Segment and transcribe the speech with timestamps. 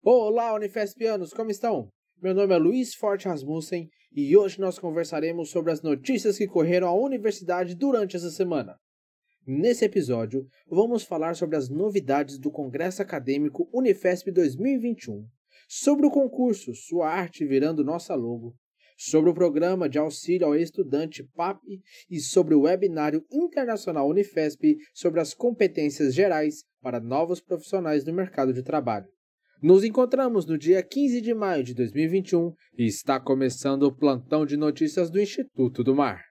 [0.00, 1.90] Olá, Unifespianos, como estão?
[2.22, 6.86] Meu nome é Luiz Forte Rasmussen e hoje nós conversaremos sobre as notícias que correram
[6.86, 8.76] à universidade durante essa semana.
[9.44, 15.26] Nesse episódio, vamos falar sobre as novidades do Congresso Acadêmico Unifesp 2021,
[15.68, 18.54] sobre o concurso Sua Arte Virando Nossa Logo,
[18.96, 21.60] sobre o Programa de Auxílio ao Estudante PAP
[22.08, 28.52] e sobre o Webinário Internacional Unifesp sobre as competências gerais para novos profissionais do mercado
[28.52, 29.08] de trabalho.
[29.60, 34.56] Nos encontramos no dia 15 de maio de 2021 e está começando o plantão de
[34.56, 36.22] notícias do Instituto do Mar.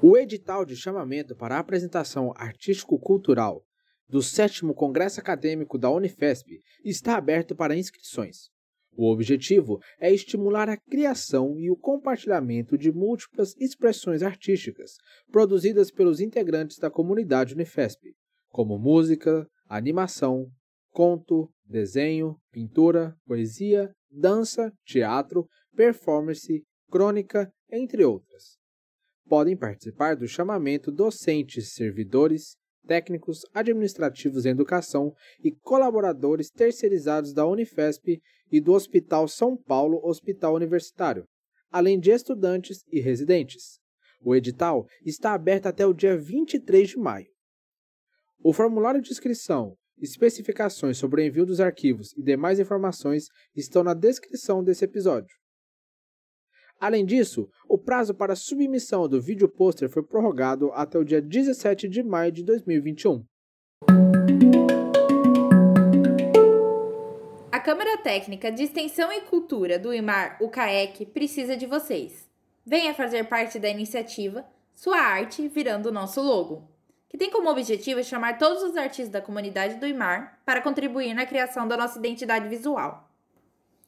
[0.00, 3.64] O edital de chamamento para a apresentação artístico-cultural
[4.08, 8.54] do 7 Congresso Acadêmico da Unifesp está aberto para inscrições.
[8.96, 14.92] O objetivo é estimular a criação e o compartilhamento de múltiplas expressões artísticas
[15.30, 18.14] produzidas pelos integrantes da comunidade Unifesp,
[18.48, 20.50] como música, animação,
[20.90, 28.56] conto, desenho, pintura, poesia, dança, teatro, performance, crônica, entre outras.
[29.28, 38.20] Podem participar do chamamento docentes, servidores, técnicos administrativos em educação e colaboradores terceirizados da Unifesp
[38.50, 41.26] e do Hospital São Paulo Hospital Universitário,
[41.70, 43.78] além de estudantes e residentes.
[44.22, 47.28] O edital está aberto até o dia 23 de maio.
[48.42, 53.94] O formulário de inscrição, especificações sobre o envio dos arquivos e demais informações estão na
[53.94, 55.36] descrição desse episódio.
[56.78, 61.88] Além disso, o prazo para submissão do vídeo pôster foi prorrogado até o dia 17
[61.88, 63.24] de maio de 2021.
[67.50, 72.28] A Câmara Técnica de Extensão e Cultura do IMAR, o CAEC, precisa de vocês.
[72.64, 76.68] Venha fazer parte da iniciativa Sua Arte Virando o Nosso Logo,
[77.08, 81.24] que tem como objetivo chamar todos os artistas da comunidade do IMAR para contribuir na
[81.24, 83.10] criação da nossa identidade visual.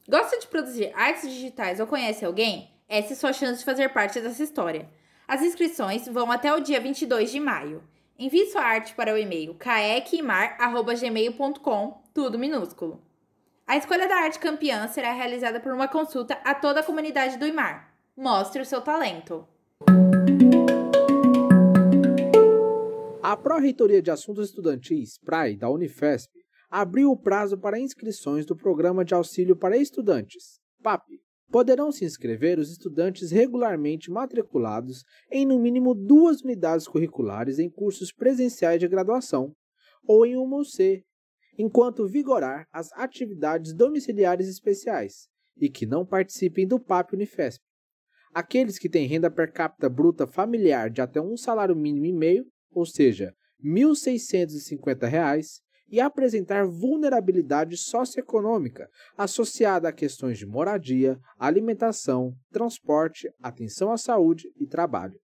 [0.09, 2.78] Gosta de produzir artes digitais ou conhece alguém?
[2.89, 4.89] Essa é sua chance de fazer parte dessa história.
[5.27, 7.83] As inscrições vão até o dia 22 de maio.
[8.17, 12.99] Envie sua arte para o e-mail caequimar.gmail.com, tudo minúsculo.
[13.67, 17.45] A escolha da arte campeã será realizada por uma consulta a toda a comunidade do
[17.45, 17.93] IMAR.
[18.17, 19.47] Mostre o seu talento.
[23.21, 26.33] A Pró-Reitoria de Assuntos Estudantis, PRAE, da Unifesp,
[26.71, 31.21] abriu o prazo para inscrições do Programa de Auxílio para Estudantes, PAP,
[31.51, 38.11] Poderão se inscrever os estudantes regularmente matriculados em no mínimo duas unidades curriculares em cursos
[38.11, 39.55] presenciais de graduação
[40.03, 41.03] ou em uma UC,
[41.57, 45.27] enquanto vigorar as atividades domiciliares especiais
[45.59, 47.61] e que não participem do PAP Unifesp.
[48.33, 52.45] Aqueles que têm renda per capita bruta familiar de até um salário mínimo e meio,
[52.71, 55.61] ou seja, R$ 1.650,
[55.91, 64.67] e apresentar vulnerabilidade socioeconômica associada a questões de moradia, alimentação, transporte, atenção à saúde e
[64.67, 65.19] trabalho.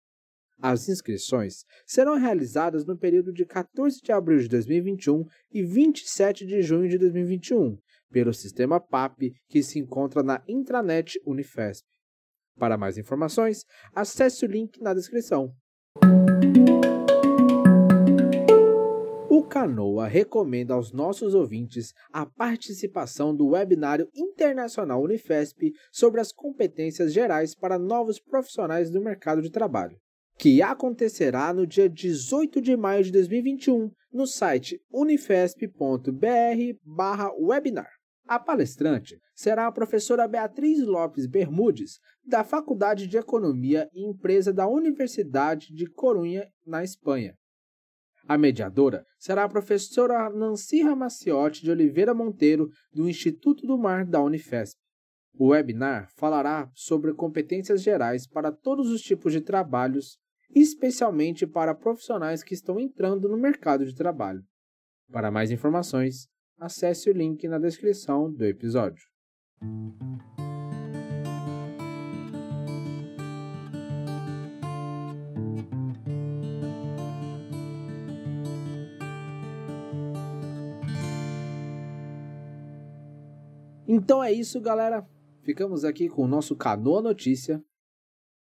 [0.61, 6.63] As inscrições serão realizadas no período de 14 de abril de 2021 e 27 de
[6.63, 7.77] junho de 2021,
[8.13, 11.85] pelo sistema PAP que se encontra na intranet Unifesp.
[12.57, 15.53] Para mais informações, acesse o link na descrição.
[19.53, 27.55] Canoa recomenda aos nossos ouvintes a participação do webinário internacional Unifesp sobre as competências gerais
[27.55, 29.99] para novos profissionais do mercado de trabalho,
[30.39, 37.91] que acontecerá no dia 18 de maio de 2021 no site unifesp.br/webinar.
[38.27, 44.67] A palestrante será a professora Beatriz Lopes Bermudes, da Faculdade de Economia e Empresa da
[44.67, 47.37] Universidade de Corunha, na Espanha.
[48.27, 54.23] A mediadora será a professora Nancy Ramaciotti de Oliveira Monteiro, do Instituto do Mar da
[54.23, 54.79] Unifesp.
[55.35, 60.19] O webinar falará sobre competências gerais para todos os tipos de trabalhos,
[60.55, 64.43] especialmente para profissionais que estão entrando no mercado de trabalho.
[65.11, 69.03] Para mais informações, acesse o link na descrição do episódio.
[83.87, 85.07] Então é isso, galera.
[85.43, 87.63] Ficamos aqui com o nosso Canoa Notícia.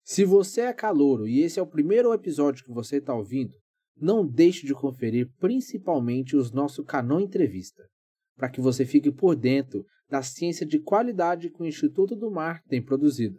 [0.04, 3.54] Se você é calouro e esse é o primeiro episódio que você está ouvindo,
[3.96, 7.82] não deixe de conferir principalmente os nossos Canoa Entrevista,
[8.36, 12.62] para que você fique por dentro da ciência de qualidade que o Instituto do Mar
[12.68, 13.38] tem produzido.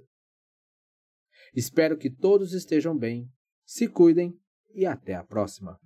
[1.55, 3.29] Espero que todos estejam bem,
[3.65, 4.33] se cuidem
[4.73, 5.79] e até a próxima.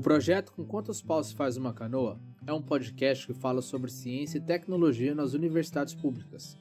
[0.00, 3.90] O projeto Com Quantos Paus se faz uma canoa é um podcast que fala sobre
[3.90, 6.56] ciência e tecnologia nas universidades públicas.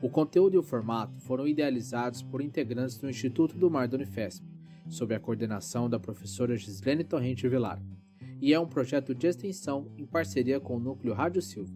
[0.00, 4.42] O conteúdo e o formato foram idealizados por integrantes do Instituto do Mar da Unifesp,
[4.88, 7.82] sob a coordenação da professora Gislene Torrente Vilar,
[8.40, 11.74] e é um projeto de extensão em parceria com o Núcleo Rádio Silva.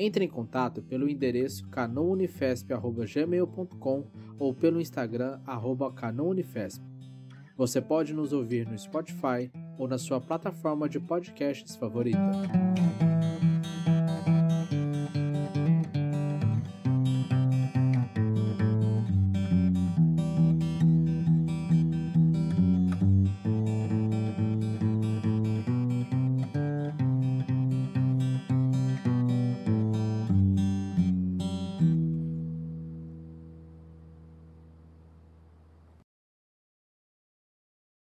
[0.00, 5.38] Entre em contato pelo endereço canounifesp.gmail.com ou pelo Instagram
[5.94, 6.82] canounifesp.
[7.56, 9.48] Você pode nos ouvir no Spotify
[9.78, 12.18] ou na sua plataforma de podcasts favorita.